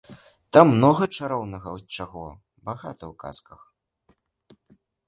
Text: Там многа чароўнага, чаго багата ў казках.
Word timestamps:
Там 0.55 0.69
многа 0.77 1.05
чароўнага, 1.17 1.75
чаго 1.99 2.25
багата 2.71 2.97
ў 2.97 3.13
казках. 3.27 3.61